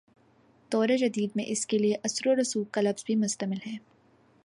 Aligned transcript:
دور 0.71 0.87
جدید 0.87 1.29
میں 1.35 1.43
اس 1.47 1.65
کے 1.65 1.77
لیے" 1.77 1.95
اثرورسوخ 2.03 2.71
کا 2.71 2.81
لفظ 2.81 3.03
بھی 3.05 3.15
مستعمل 3.15 3.57
ہے۔ 3.67 3.77